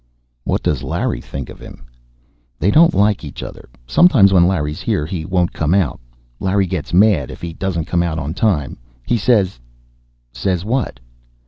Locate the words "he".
5.05-5.25, 7.39-7.53, 9.05-9.17